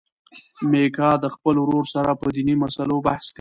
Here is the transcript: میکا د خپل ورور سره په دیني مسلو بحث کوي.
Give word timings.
میکا 0.69 1.09
د 1.23 1.25
خپل 1.35 1.55
ورور 1.59 1.85
سره 1.95 2.11
په 2.21 2.27
دیني 2.35 2.55
مسلو 2.63 2.97
بحث 3.07 3.23
کوي. 3.25 3.29